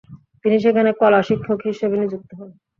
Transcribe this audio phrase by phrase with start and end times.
[0.45, 2.49] তিনি সেখানে কলা-শিক্ষক হিসাবে নিযুক্ত হন।